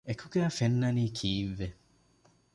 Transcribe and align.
އެކުގައި 0.07 0.51
ފެންނަނީ 0.57 1.05
ކީއްވެ؟ 1.17 1.67